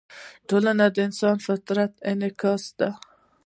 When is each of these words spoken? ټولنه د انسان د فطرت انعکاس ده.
ټولنه 0.49 0.85
د 0.91 0.97
انسان 1.07 1.35
د 1.39 1.43
فطرت 1.47 1.91
انعکاس 2.11 2.63
ده. 2.79 2.89